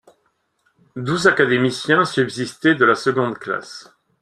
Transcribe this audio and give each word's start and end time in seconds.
Douze 0.95 1.27
académiciens 1.27 2.05
subsistaient 2.05 2.73
de 2.73 2.85
la 2.85 2.95
seconde 2.95 3.37
classe. 3.37 3.87